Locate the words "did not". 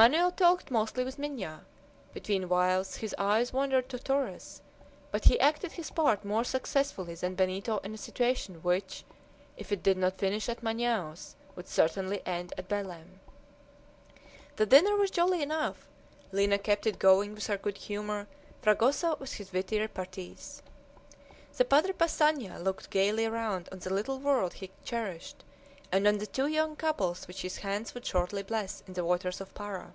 9.82-10.16